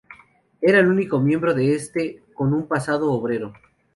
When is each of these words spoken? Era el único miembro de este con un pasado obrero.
Era 0.61 0.79
el 0.79 0.87
único 0.87 1.19
miembro 1.19 1.53
de 1.53 1.75
este 1.75 2.23
con 2.33 2.55
un 2.55 2.67
pasado 2.67 3.11
obrero. 3.13 3.53